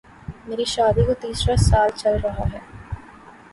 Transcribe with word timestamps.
میری 0.47 0.65
شادی 0.65 1.03
کو 1.07 1.13
تیسرا 1.21 1.55
سال 1.67 1.89
چل 1.95 2.15
رہا 2.23 2.45
ہے 2.53 2.59